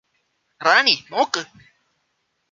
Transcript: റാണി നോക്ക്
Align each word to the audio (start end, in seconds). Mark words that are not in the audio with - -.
റാണി 0.61 0.95
നോക്ക് 1.09 1.43